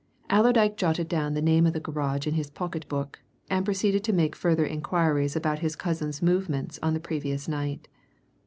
Allerdyke 0.31 0.77
jotted 0.77 1.07
down 1.07 1.35
the 1.35 1.43
name 1.43 1.67
of 1.67 1.73
the 1.73 1.79
garage 1.79 2.25
in 2.25 2.33
his 2.33 2.49
pocket 2.49 2.87
book, 2.89 3.19
and 3.51 3.63
proceeded 3.63 4.03
to 4.05 4.13
make 4.13 4.35
further 4.35 4.65
inquiries 4.65 5.35
about 5.35 5.59
his 5.59 5.75
cousin's 5.75 6.23
movements 6.23 6.79
on 6.81 6.95
the 6.95 6.99
previous 6.99 7.47
night. 7.47 7.87